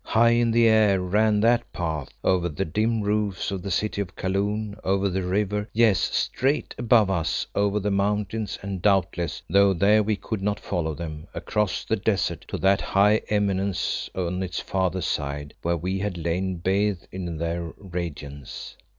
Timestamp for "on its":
14.15-14.59